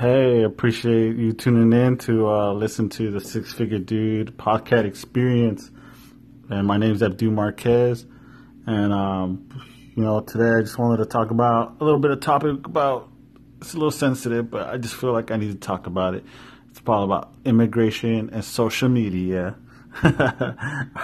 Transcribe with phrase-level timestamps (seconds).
[0.00, 5.70] Hey, appreciate you tuning in to uh, listen to the Six Figure Dude podcast experience.
[6.48, 8.06] And my name is Abdul Marquez.
[8.66, 9.46] And, um,
[9.94, 13.10] you know, today I just wanted to talk about a little bit of topic about,
[13.60, 16.24] it's a little sensitive, but I just feel like I need to talk about it.
[16.70, 19.54] It's all about immigration and social media.
[20.02, 20.10] all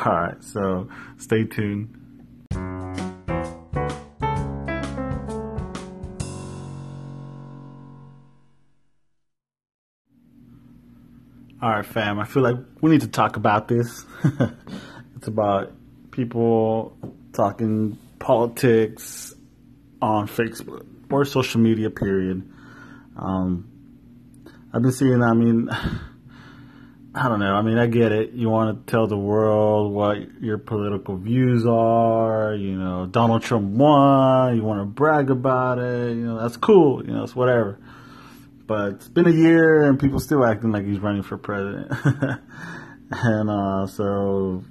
[0.07, 2.06] right, so stay tuned.
[11.63, 12.19] All right, fam.
[12.19, 14.05] I feel like we need to talk about this.
[15.17, 15.73] it's about
[16.11, 16.95] people
[17.33, 19.35] talking politics
[20.03, 22.47] on Facebook or social media, period.
[23.17, 23.71] Um,
[24.71, 25.71] I've been seeing, I mean,
[27.15, 27.55] I don't know.
[27.55, 28.33] I mean, I get it.
[28.33, 32.55] You want to tell the world what your political views are.
[32.55, 34.57] You know, Donald Trump won.
[34.57, 36.17] You want to brag about it.
[36.17, 37.03] You know, that's cool.
[37.03, 37.79] You know, it's whatever.
[38.67, 41.93] But it's been a year and people still acting like he's running for president.
[43.11, 44.65] and uh, so,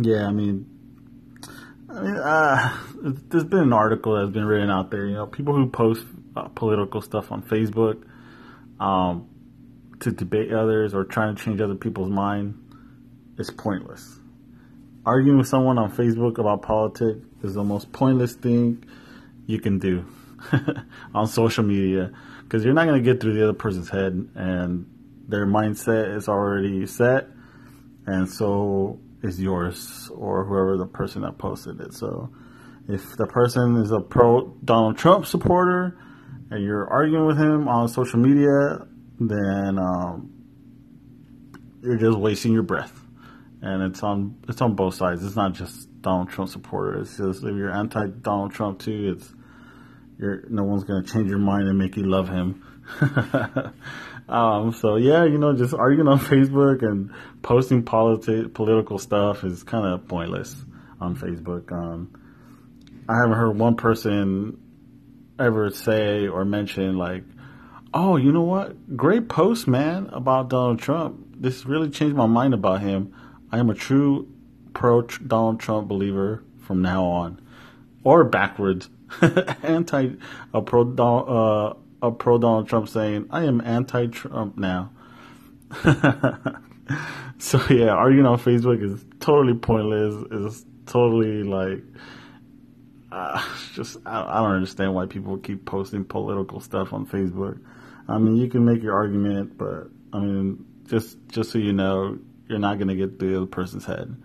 [0.00, 0.66] yeah, I mean,
[1.88, 2.76] I mean, uh,
[3.28, 5.06] there's been an article that's been written out there.
[5.06, 6.04] You know, people who post
[6.36, 8.02] uh, political stuff on Facebook
[8.80, 9.28] um,
[10.00, 12.60] to debate others or trying to change other people's mind
[13.38, 14.18] is pointless.
[15.06, 18.84] Arguing with someone on Facebook about politics is the most pointless thing
[19.46, 20.04] you can do.
[21.14, 24.86] on social media because you're not going to get through the other person's head and
[25.28, 27.28] their mindset is already set
[28.06, 31.94] and so is yours or whoever the person that posted it.
[31.94, 32.30] So
[32.88, 35.98] if the person is a pro Donald Trump supporter
[36.50, 38.86] and you're arguing with him on social media,
[39.18, 40.30] then um,
[41.82, 43.00] you're just wasting your breath.
[43.62, 45.24] And it's on it's on both sides.
[45.24, 47.08] It's not just Donald Trump supporters.
[47.08, 49.32] It's just if you're anti Donald Trump too, it's
[50.18, 52.62] you're, no one's gonna change your mind and make you love him.
[54.28, 57.10] um, so yeah, you know, just arguing on Facebook and
[57.42, 60.54] posting politi- political stuff is kind of pointless
[61.00, 61.72] on Facebook.
[61.72, 62.10] Um,
[63.08, 64.58] I haven't heard one person
[65.38, 67.24] ever say or mention like,
[67.92, 68.96] "Oh, you know what?
[68.96, 71.20] Great post, man, about Donald Trump.
[71.36, 73.14] This really changed my mind about him.
[73.50, 74.28] I am a true
[74.72, 77.40] pro Donald Trump believer from now on,
[78.04, 78.88] or backwards."
[79.62, 80.10] anti
[80.52, 81.74] a pro uh,
[82.06, 84.90] a pro Donald Trump saying I am anti Trump now.
[87.38, 90.14] so yeah, arguing on Facebook is totally pointless.
[90.30, 91.82] Is totally like
[93.10, 93.42] uh,
[93.74, 97.60] just I, I don't understand why people keep posting political stuff on Facebook.
[98.08, 102.18] I mean, you can make your argument, but I mean, just just so you know,
[102.48, 104.16] you're not gonna get the other person's head.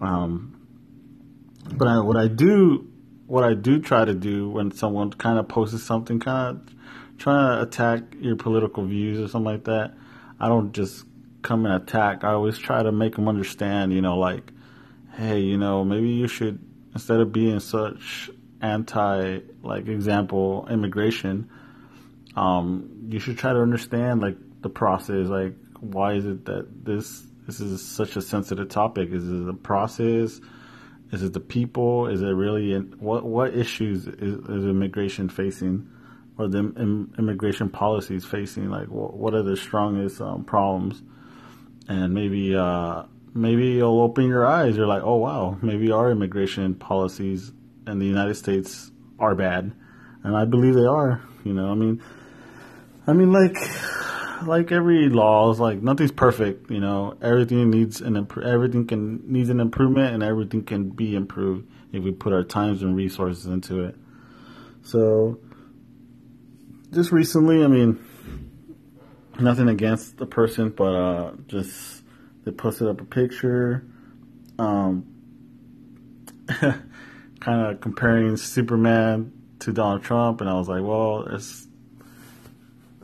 [0.00, 0.59] Um,
[1.72, 2.90] but I, what I do
[3.30, 6.74] what I do try to do when someone kind of posts something, kind of
[7.16, 9.94] trying to attack your political views or something like that,
[10.40, 11.04] I don't just
[11.42, 12.24] come and attack.
[12.24, 14.50] I always try to make them understand, you know, like,
[15.16, 16.58] hey, you know, maybe you should,
[16.92, 21.48] instead of being such anti, like, example, immigration,
[22.34, 27.22] um, you should try to understand, like, the process, like, why is it that this,
[27.46, 29.10] this is such a sensitive topic?
[29.12, 30.40] Is it a process?
[31.12, 32.06] Is it the people?
[32.06, 35.88] Is it really what what issues is, is immigration facing,
[36.38, 38.70] or the Im, immigration policies facing?
[38.70, 41.02] Like what, what are the strongest um, problems?
[41.88, 43.04] And maybe uh,
[43.34, 44.76] maybe you'll open your eyes.
[44.76, 47.52] You're like, oh wow, maybe our immigration policies
[47.86, 49.72] in the United States are bad,
[50.22, 51.22] and I believe they are.
[51.44, 52.02] You know, I mean,
[53.06, 53.56] I mean like
[54.46, 56.70] like every law is like nothing's perfect.
[56.70, 61.14] You know, everything needs an imp- everything can needs an improvement, and everything can be
[61.14, 63.96] improved if we put our times and resources into it.
[64.82, 65.38] So,
[66.92, 67.98] just recently, I mean,
[69.38, 72.02] nothing against the person, but uh, just
[72.44, 73.84] they posted up a picture,
[74.58, 75.06] um,
[76.48, 81.66] kind of comparing Superman to Donald Trump, and I was like, well, it's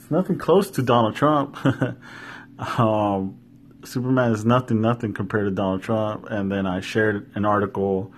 [0.06, 1.58] it's nothing close to Donald Trump.
[2.78, 3.36] um,
[3.82, 6.26] Superman is nothing, nothing compared to Donald Trump.
[6.30, 8.12] And then I shared an article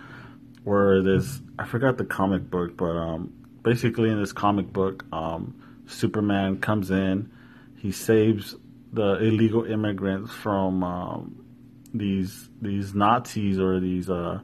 [0.65, 3.33] where this, I forgot the comic book, but um,
[3.63, 7.33] basically in this comic book, um, Superman comes in,
[7.79, 8.55] he saves
[8.93, 11.47] the illegal immigrants from um,
[11.95, 14.41] these these Nazis or these uh,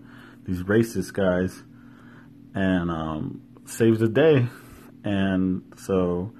[0.46, 1.62] these racist guys,
[2.54, 4.46] and um, saves the day.
[5.04, 6.32] And so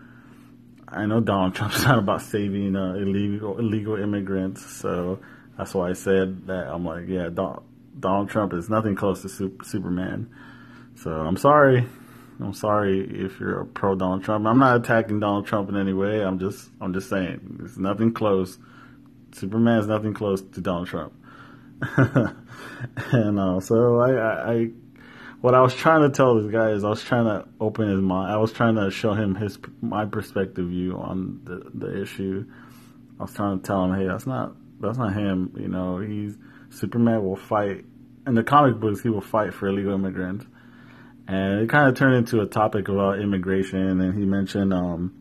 [0.89, 5.21] I know Donald Trump's not about saving uh, illegal illegal immigrants, so
[5.57, 6.69] that's why I said that.
[6.69, 7.63] I'm like, yeah, Don,
[7.99, 10.31] Donald Trump is nothing close to super, Superman.
[10.97, 11.87] So I'm sorry,
[12.41, 14.47] I'm sorry if you're a pro Donald Trump.
[14.47, 16.23] I'm not attacking Donald Trump in any way.
[16.23, 18.59] I'm just I'm just saying it's nothing close.
[19.33, 21.13] Superman is nothing close to Donald Trump.
[21.97, 24.71] and uh, so I, I, I,
[25.44, 28.00] what I was trying to tell this guy is I was trying to open his
[28.00, 28.32] mind.
[28.32, 32.46] I was trying to show him his my perspective view on the the issue.
[33.20, 35.55] I was trying to tell him, hey, that's not that's not him.
[35.58, 36.35] You know, he's
[36.70, 37.85] Superman will fight
[38.26, 39.02] in the comic books.
[39.02, 40.46] He will fight for illegal immigrants
[41.26, 44.00] and it kind of turned into a topic about immigration.
[44.00, 45.12] And he mentioned, um,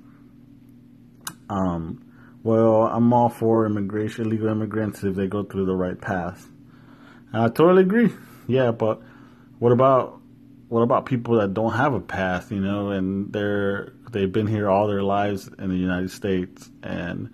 [1.49, 2.05] um,
[2.43, 6.47] well, I'm all for immigration, illegal immigrants if they go through the right path.
[7.31, 8.13] And I totally agree.
[8.47, 9.01] Yeah, but
[9.63, 10.19] what about
[10.67, 14.69] what about people that don't have a path, you know, and they're they've been here
[14.69, 17.33] all their lives in the United States, and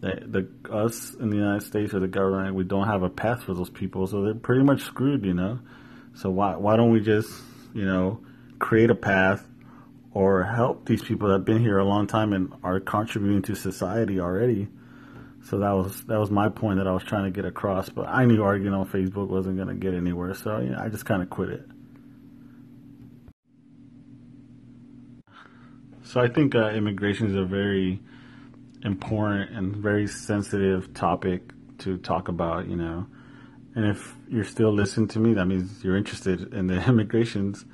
[0.00, 3.44] they, the us in the United States or the government, we don't have a path
[3.44, 5.60] for those people, so they're pretty much screwed, you know.
[6.14, 7.30] So why why don't we just
[7.74, 8.20] you know,
[8.58, 9.46] create a path
[10.12, 13.54] or help these people that have been here a long time and are contributing to
[13.54, 14.68] society already.
[15.44, 17.88] So that was that was my point that I was trying to get across.
[17.88, 21.22] But I knew arguing on Facebook wasn't going to get anywhere, so I just kind
[21.22, 21.66] of quit it.
[26.04, 28.00] So I think uh, immigration is a very
[28.82, 32.68] important and very sensitive topic to talk about.
[32.68, 33.06] You know,
[33.74, 37.64] and if you're still listening to me, that means you're interested in the immigrations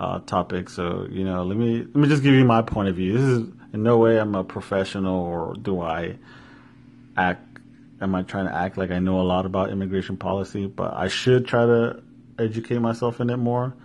[0.00, 0.68] uh, topic.
[0.68, 3.12] So you know, let me let me just give you my point of view.
[3.12, 6.18] This is in no way I'm a professional or do I
[7.16, 7.58] act.
[8.00, 10.66] Am I trying to act like I know a lot about immigration policy?
[10.66, 12.02] But I should try to
[12.38, 13.76] educate myself in it more.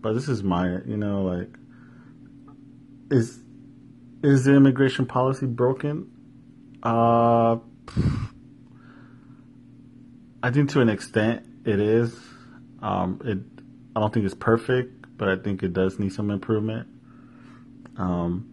[0.00, 1.48] But this is my, you know, like,
[3.10, 3.40] is
[4.22, 6.10] is the immigration policy broken?
[6.82, 7.58] Uh,
[10.42, 12.18] I think to an extent it is.
[12.80, 13.38] Um, it
[13.94, 16.88] I don't think it's perfect, but I think it does need some improvement.
[17.96, 18.48] Um,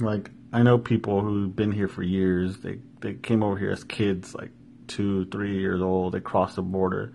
[0.00, 2.58] like I know people who've been here for years.
[2.58, 4.50] They they came over here as kids, like
[4.86, 6.14] two, three years old.
[6.14, 7.12] They crossed the border,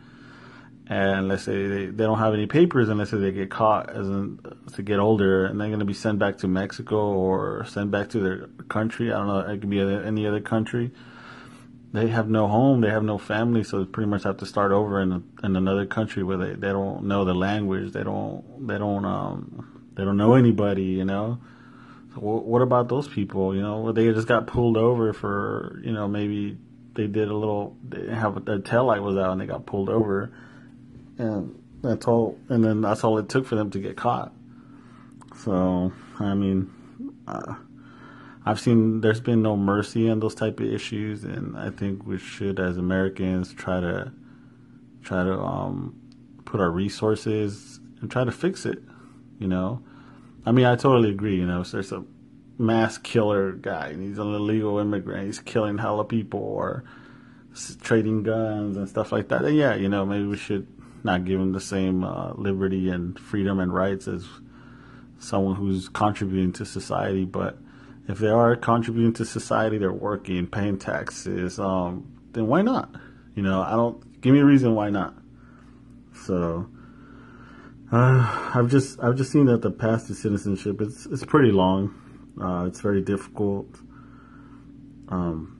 [0.87, 3.89] and let's say they, they don't have any papers, and let's say they get caught
[3.89, 4.39] as in,
[4.73, 8.09] to get older, and they're going to be sent back to Mexico or sent back
[8.09, 9.11] to their country.
[9.11, 9.39] I don't know.
[9.39, 10.91] It could be any other country
[11.91, 14.71] they have no home, they have no family, so they pretty much have to start
[14.71, 18.77] over in in another country where they, they don't know the language, they don't they
[18.77, 21.39] don't um they don't know anybody, you know.
[22.19, 23.55] What about those people?
[23.55, 26.57] You know, they just got pulled over for you know maybe
[26.93, 27.77] they did a little
[28.11, 30.31] have their tail light was out and they got pulled over,
[31.17, 32.37] and that's all.
[32.49, 34.33] And then that's all it took for them to get caught.
[35.43, 36.71] So I mean.
[37.27, 37.55] Uh,
[38.45, 42.17] I've seen there's been no mercy on those type of issues, and I think we
[42.17, 44.11] should, as Americans, try to
[45.03, 45.95] try to um,
[46.45, 48.79] put our resources and try to fix it.
[49.39, 49.83] You know,
[50.45, 51.35] I mean, I totally agree.
[51.35, 52.03] You know, if there's a
[52.57, 56.83] mass killer guy and he's an illegal immigrant, he's killing hella people or
[57.81, 59.41] trading guns and stuff like that.
[59.41, 60.67] Then yeah, you know, maybe we should
[61.03, 64.25] not give him the same uh, liberty and freedom and rights as
[65.19, 67.57] someone who's contributing to society, but
[68.07, 72.93] if they are contributing to society, they're working, paying taxes, um, then why not?
[73.35, 75.13] You know, I don't give me a reason why not.
[76.25, 76.69] So
[77.91, 81.93] uh, I've just I've just seen that the path to citizenship it's it's pretty long.
[82.41, 83.67] Uh, it's very difficult.
[85.09, 85.59] Um,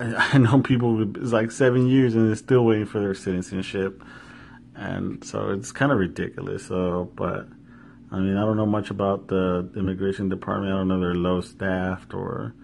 [0.00, 4.02] I know people it's like seven years and they're still waiting for their citizenship,
[4.74, 6.66] and so it's kind of ridiculous.
[6.66, 7.48] So, but
[8.12, 10.72] I mean, I don't know much about the immigration department.
[10.72, 12.54] I don't know they're low staffed or,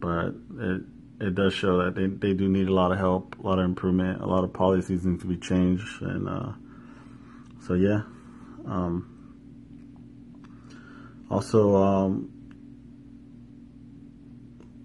[0.00, 0.82] but it
[1.20, 3.64] it does show that they they do need a lot of help, a lot of
[3.64, 6.52] improvement, a lot of policies need to be changed, and uh,
[7.66, 8.02] so yeah.
[8.66, 9.12] Um,
[11.30, 12.30] also, um,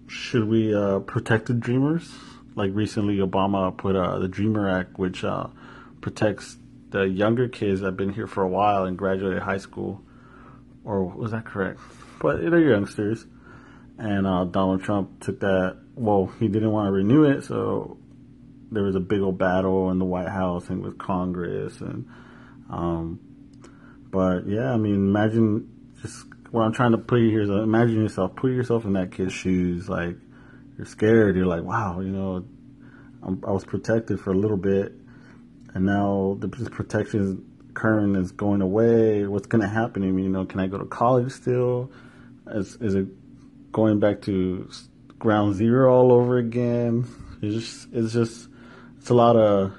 [0.06, 2.10] should we uh, protect the dreamers?
[2.54, 5.48] Like recently, Obama put uh, the Dreamer Act, which uh,
[6.00, 6.56] protects
[6.90, 10.02] the younger kids that have been here for a while and graduated high school,
[10.84, 11.80] or was that correct?
[12.20, 13.26] But they're youngsters,
[13.98, 15.81] and uh, Donald Trump took that.
[15.94, 17.98] Well, he didn't want to renew it, so
[18.70, 22.08] there was a big old battle in the White House and with Congress, and
[22.70, 23.20] um,
[24.10, 25.68] but yeah, I mean, imagine
[26.00, 29.12] just what I'm trying to put here is uh, imagine yourself, put yourself in that
[29.12, 30.16] kid's shoes, like
[30.76, 32.44] you're scared, you're like, wow, you know,
[33.22, 34.92] I'm, I was protected for a little bit
[35.74, 37.44] and now the protection
[37.74, 39.26] current is going away.
[39.26, 40.24] What's going to happen to me?
[40.24, 41.90] You know, can I go to college still?
[42.46, 43.06] Is is it
[43.72, 44.68] going back to
[45.22, 47.06] ground zero all over again?
[47.40, 48.48] It's just it's just
[48.98, 49.72] it's a lot of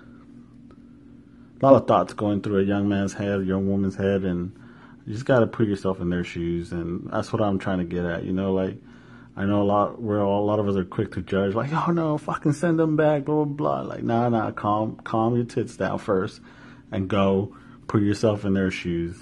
[1.61, 4.57] a lot of thoughts going through a young man's head, a young woman's head, and
[5.05, 7.83] you just got to put yourself in their shoes, and that's what I'm trying to
[7.83, 8.23] get at.
[8.23, 8.77] You know, like
[9.35, 11.91] I know a lot where a lot of us are quick to judge, like, oh
[11.91, 13.81] no, fucking send them back, blah blah blah.
[13.81, 16.39] Like, nah, nah, calm, calm your tits down first,
[16.89, 17.53] and go
[17.87, 19.17] put yourself in their shoes.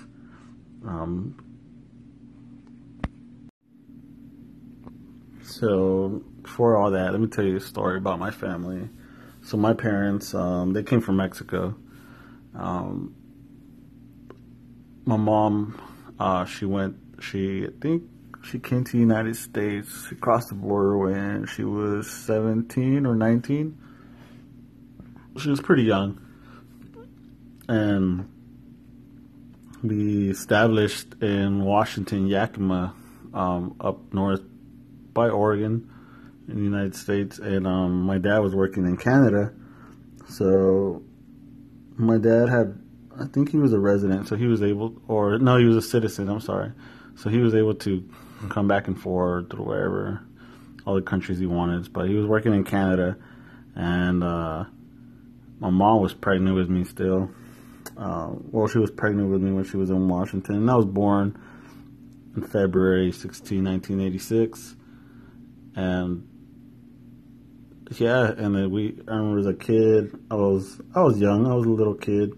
[0.85, 1.35] Um,
[5.61, 8.89] so before all that, let me tell you a story about my family.
[9.43, 11.75] So my parents, um, they came from Mexico.
[12.55, 13.15] Um,
[15.05, 15.79] my mom,
[16.19, 18.05] uh, she went, she, I think
[18.43, 20.07] she came to the United States.
[20.09, 23.77] She crossed the border when she was 17 or 19.
[25.37, 26.19] She was pretty young.
[27.69, 28.27] And
[29.83, 32.95] we established in Washington, Yakima,
[33.31, 34.41] um, up north
[35.13, 35.89] by Oregon
[36.47, 37.39] in the United States.
[37.39, 39.53] And um, my dad was working in Canada.
[40.27, 41.03] So
[41.97, 42.81] my dad had
[43.19, 45.81] I think he was a resident, so he was able, or no, he was a
[45.81, 46.29] citizen.
[46.29, 46.71] I'm sorry,
[47.15, 48.09] so he was able to
[48.49, 50.21] come back and forth to wherever,
[50.85, 51.91] all the countries he wanted.
[51.91, 53.17] But he was working in Canada,
[53.75, 54.65] and uh,
[55.59, 57.29] my mom was pregnant with me still.
[57.97, 60.85] Uh, well, she was pregnant with me when she was in Washington, and I was
[60.85, 61.37] born
[62.35, 64.75] in February 16, 1986,
[65.75, 66.27] and
[67.91, 68.97] yeah, and then we.
[69.07, 71.45] I remember as a kid, I was I was young.
[71.45, 72.33] I was a little kid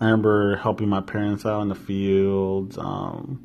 [0.00, 2.78] I remember helping my parents out in the fields.
[2.78, 3.44] Um,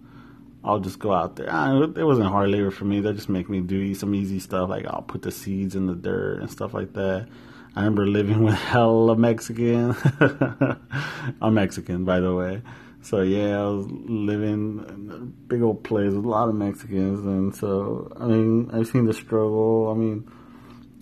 [0.63, 1.51] I'll just go out there.
[1.51, 3.01] I, it wasn't hard labor for me.
[3.01, 5.95] They just make me do some easy stuff, like I'll put the seeds in the
[5.95, 7.27] dirt and stuff like that.
[7.75, 9.97] I remember living with hella Mexican.
[11.41, 12.61] I'm Mexican, by the way.
[13.05, 17.23] So yeah, I was living in a big old place with a lot of Mexicans,
[17.23, 19.91] and so I mean, I've seen the struggle.
[19.91, 20.27] I mean,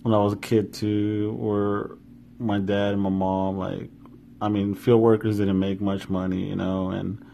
[0.02, 1.96] when I was a kid too, where
[2.38, 3.88] my dad and my mom like
[4.38, 7.24] I mean, field workers didn't make much money, you know, and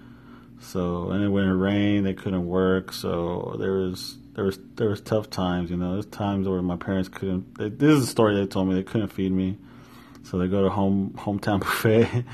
[0.60, 2.92] so and then when it rained, they couldn't work.
[2.92, 5.94] So there was there was there was tough times, you know.
[5.94, 7.58] There's times where my parents couldn't.
[7.58, 9.58] They, this is a story they told me they couldn't feed me,
[10.22, 12.24] so they go to home hometown buffet,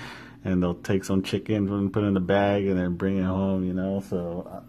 [0.47, 3.25] and they'll take some chicken and put it in the bag and then bring it
[3.25, 4.01] home, you know.
[4.01, 4.63] So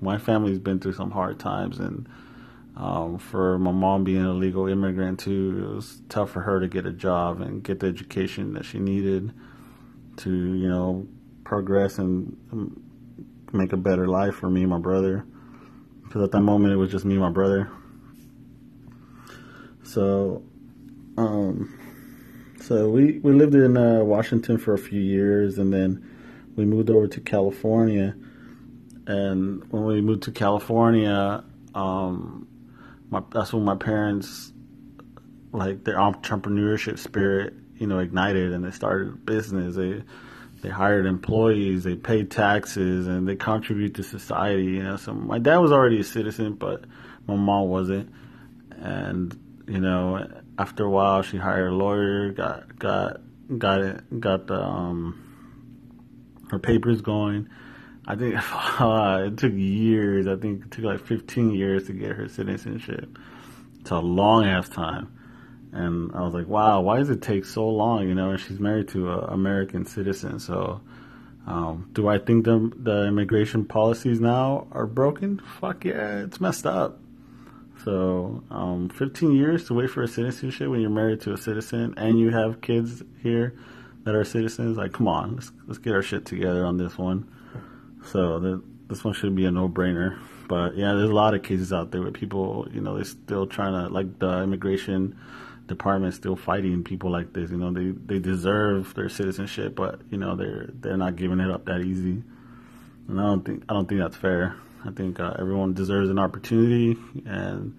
[0.00, 2.06] my family's been through some hard times and
[2.76, 6.68] um, for my mom being a legal immigrant too, it was tough for her to
[6.68, 9.32] get a job and get the education that she needed
[10.18, 11.06] to, you know,
[11.44, 12.82] progress and um,
[13.52, 15.24] make a better life for me and my brother.
[16.02, 17.70] Because at that moment it was just me and my brother.
[19.82, 20.42] So,
[21.16, 21.78] um,
[22.62, 26.08] so we we lived in uh, Washington for a few years, and then
[26.54, 28.14] we moved over to California.
[29.06, 31.42] And when we moved to California,
[31.74, 32.46] um,
[33.10, 34.52] my that's when my parents
[35.52, 39.74] like their entrepreneurship spirit, you know, ignited and they started a business.
[39.74, 40.02] They
[40.62, 44.64] they hired employees, they paid taxes, and they contribute to society.
[44.64, 46.84] You know, so my dad was already a citizen, but
[47.26, 48.12] my mom wasn't.
[48.70, 49.36] And
[49.72, 53.22] you know, after a while, she hired a lawyer, got got
[53.56, 57.48] got it, got the um, her papers going,
[58.06, 58.34] I think
[58.80, 60.26] it took years.
[60.26, 63.18] I think it took like 15 years to get her citizenship.
[63.80, 65.18] It's a long ass time.
[65.72, 68.06] And I was like, wow, why does it take so long?
[68.06, 70.38] You know, and she's married to an American citizen.
[70.38, 70.82] So,
[71.46, 75.40] um, do I think the, the immigration policies now are broken?
[75.60, 77.01] Fuck yeah, it's messed up.
[77.84, 81.94] So, um, 15 years to wait for a citizenship when you're married to a citizen
[81.96, 83.54] and you have kids here
[84.04, 84.76] that are citizens.
[84.76, 87.30] Like, come on, let's, let's get our shit together on this one.
[88.06, 90.18] So the, this one should be a no-brainer.
[90.48, 93.46] But yeah, there's a lot of cases out there where people, you know, they're still
[93.46, 95.18] trying to, like the immigration
[95.66, 97.50] department, still fighting people like this.
[97.50, 101.50] You know, they they deserve their citizenship, but you know they're they're not giving it
[101.50, 102.22] up that easy.
[103.08, 104.56] And I don't think I don't think that's fair.
[104.84, 107.76] I think uh, everyone deserves an opportunity, and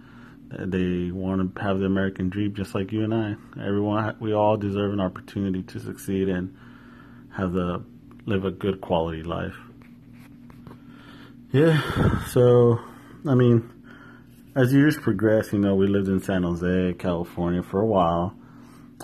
[0.50, 3.36] they want to have the American dream just like you and I.
[3.62, 6.56] Everyone, we all deserve an opportunity to succeed and
[7.36, 7.84] have the
[8.26, 9.56] live a good quality life.
[11.52, 12.80] Yeah, so,
[13.28, 13.70] I mean,
[14.56, 18.34] as years progress, you know, we lived in San Jose, California for a while.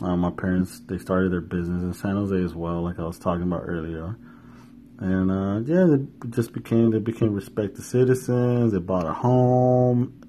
[0.02, 3.20] Um, my parents, they started their business in San Jose as well, like I was
[3.20, 4.16] talking about earlier.
[5.00, 8.74] And, uh, yeah, they just became, they became respected citizens.
[8.74, 10.22] They bought a home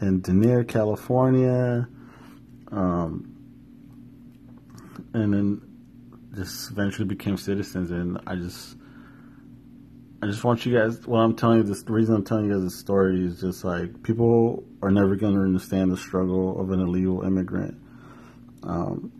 [0.00, 1.88] in Denair, California.
[2.70, 3.34] Um,
[5.14, 5.62] and then
[6.34, 7.90] just eventually became citizens.
[7.90, 8.76] And I just,
[10.22, 11.06] I just want you guys.
[11.06, 13.64] What I'm telling you, this the reason I'm telling you guys this story is just
[13.64, 17.78] like people are never going to understand the struggle of an illegal immigrant.
[18.62, 19.12] Um,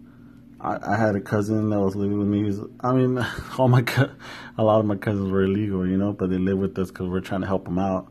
[0.64, 2.50] I, I had a cousin that was living with me.
[2.80, 3.25] I mean,
[3.59, 3.85] all my
[4.56, 7.09] a lot of my cousins were illegal, you know, but they live with us because
[7.09, 8.11] we're trying to help them out.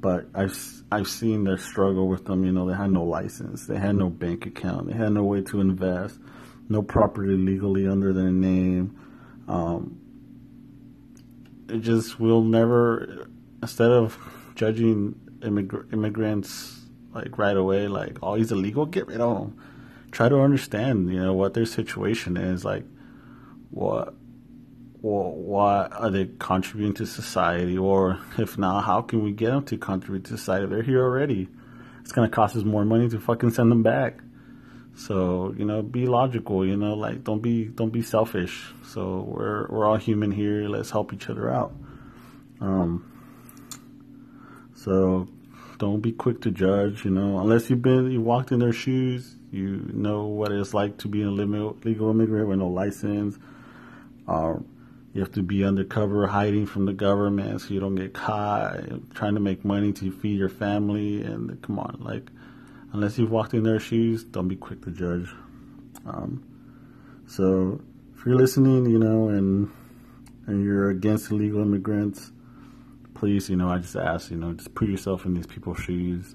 [0.00, 0.56] But I've
[0.90, 2.44] I've seen their struggle with them.
[2.44, 5.42] You know, they had no license, they had no bank account, they had no way
[5.42, 6.18] to invest,
[6.68, 8.98] no property legally under their name.
[9.46, 10.00] Um,
[11.68, 13.28] it just will never.
[13.60, 14.18] Instead of
[14.56, 16.80] judging immigr- immigrants
[17.14, 19.58] like right away, like oh he's illegal, get rid of him
[20.12, 22.64] try to understand, you know, what their situation is.
[22.64, 22.84] Like,
[23.70, 24.14] what,
[25.00, 27.76] what, what are they contributing to society?
[27.76, 30.66] Or if not, how can we get them to contribute to society?
[30.66, 31.48] They're here already.
[32.02, 34.20] It's gonna cost us more money to fucking send them back.
[34.94, 36.66] So you know, be logical.
[36.66, 38.72] You know, like don't be don't be selfish.
[38.88, 40.68] So we're we're all human here.
[40.68, 41.72] Let's help each other out.
[42.60, 43.08] Um.
[44.74, 45.28] So
[45.78, 47.04] don't be quick to judge.
[47.04, 50.96] You know, unless you've been you walked in their shoes, you know what it's like
[50.98, 53.38] to be a legal immigrant with no license.
[54.26, 54.54] Uh,
[55.12, 58.80] you have to be undercover, hiding from the government so you don't get caught,
[59.14, 61.22] trying to make money to feed your family.
[61.22, 62.30] And come on, like,
[62.92, 65.28] unless you've walked in their shoes, don't be quick to judge.
[66.06, 66.42] Um,
[67.26, 67.82] so,
[68.16, 69.70] if you're listening, you know, and
[70.46, 72.32] and you're against illegal immigrants,
[73.14, 76.34] please, you know, I just ask, you know, just put yourself in these people's shoes.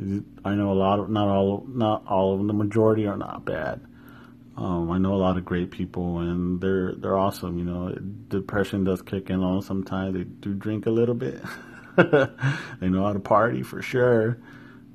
[0.00, 2.46] I know a lot of not all not all of them.
[2.46, 3.80] The majority are not bad.
[4.56, 7.58] Um, I know a lot of great people, and they're they're awesome.
[7.58, 7.94] You know,
[8.28, 10.14] depression does kick in on sometimes.
[10.14, 11.40] They do drink a little bit.
[11.96, 14.38] they know how to party for sure,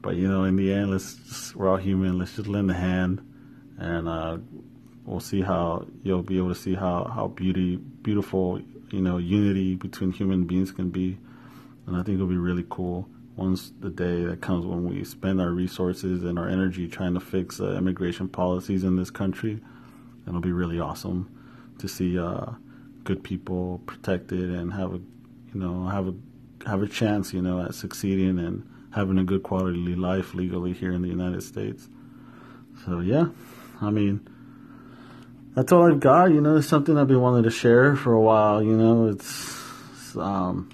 [0.01, 2.17] but you know, in the end, let's just, we're all human.
[2.17, 3.21] Let's just lend a hand,
[3.77, 4.37] and uh,
[5.05, 9.75] we'll see how you'll be able to see how how beauty beautiful you know unity
[9.75, 11.17] between human beings can be,
[11.87, 15.41] and I think it'll be really cool once the day that comes when we spend
[15.41, 19.59] our resources and our energy trying to fix uh, immigration policies in this country,
[20.27, 21.29] it'll be really awesome
[21.79, 22.45] to see uh,
[23.03, 24.97] good people protected and have a,
[25.53, 26.13] you know, have a
[26.67, 30.93] have a chance, you know, at succeeding and having a good quality life legally here
[30.93, 31.89] in the United States.
[32.85, 33.27] So yeah,
[33.81, 34.27] I mean,
[35.55, 36.31] that's all I've got.
[36.31, 38.61] You know, it's something I've been wanting to share for a while.
[38.61, 39.59] You know, it's,
[39.93, 40.69] it's um,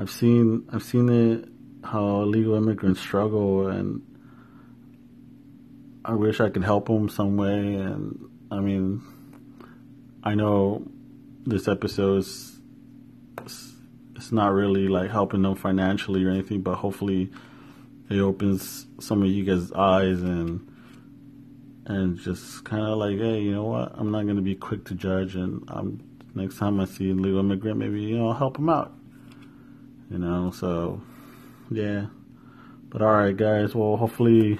[0.00, 1.48] I've seen I've seen it
[1.84, 4.00] how illegal immigrants struggle, and
[6.04, 7.74] I wish I could help them some way.
[7.74, 9.02] And I mean,
[10.22, 10.86] I know
[11.44, 12.60] this episode is
[14.14, 17.32] it's not really like helping them financially or anything, but hopefully
[18.08, 20.64] it opens some of you guys' eyes and
[21.86, 23.92] and just kind of like, hey, you know what?
[23.96, 26.00] I'm not gonna be quick to judge, and I'm
[26.36, 28.97] next time I see a legal immigrant, maybe you know, I'll help them out
[30.10, 31.00] you know, so
[31.70, 32.06] yeah.
[32.90, 34.58] But alright, guys, well, hopefully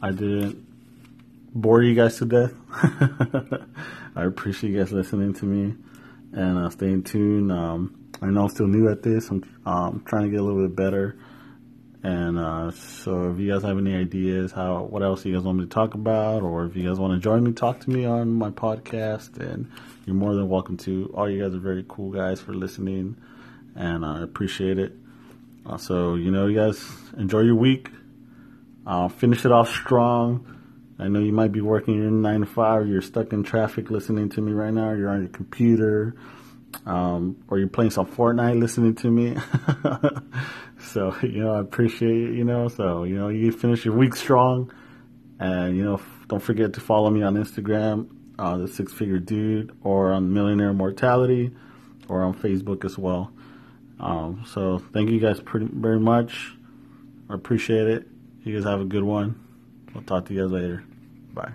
[0.00, 0.66] I didn't
[1.54, 2.54] bore you guys to death.
[4.16, 5.74] I appreciate you guys listening to me
[6.32, 7.52] and uh, staying tuned.
[7.52, 10.66] Um, I know I'm still new at this, I'm um, trying to get a little
[10.66, 11.18] bit better.
[12.02, 15.58] And uh, so, if you guys have any ideas, how what else you guys want
[15.58, 18.06] me to talk about, or if you guys want to join me, talk to me
[18.06, 19.70] on my podcast, and
[20.06, 21.12] you're more than welcome to.
[21.14, 23.16] All you guys are very cool guys for listening
[23.74, 24.92] and I appreciate it.
[25.66, 26.82] Uh, so, you know, you guys
[27.16, 27.90] enjoy your week.
[28.86, 30.56] Uh, finish it off strong.
[30.98, 34.28] I know you might be working your nine to five, you're stuck in traffic listening
[34.30, 36.14] to me right now, you're on your computer,
[36.84, 39.36] um, or you're playing some Fortnite listening to me.
[40.92, 44.14] so, you know, I appreciate it, you know, so, you know, you finish your week
[44.14, 44.72] strong.
[45.38, 49.74] And, you know, don't forget to follow me on Instagram, uh, the six figure dude,
[49.82, 51.50] or on Millionaire Mortality,
[52.08, 53.32] or on Facebook as well.
[54.00, 56.52] Um, so thank you guys pretty very much.
[57.28, 58.08] I appreciate it.
[58.42, 59.38] You guys have a good one.
[59.94, 60.84] I'll talk to you guys later.
[61.34, 61.52] Bye.